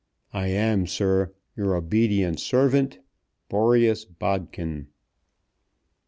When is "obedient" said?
1.75-2.39